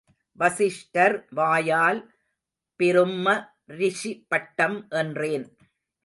[0.39, 1.99] வஸிஷ்டர் வாயால்
[2.79, 3.35] பிரும்ம
[3.79, 5.45] ரிஷி பட்டம் என்றேன்.